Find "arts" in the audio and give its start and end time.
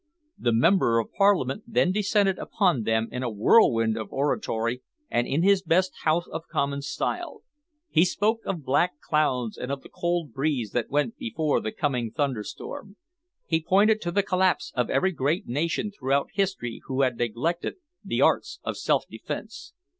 18.21-18.57